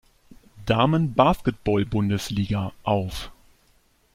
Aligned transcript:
Damen-Basketball-Bundesliga 0.65 2.71
auf. 2.81 3.29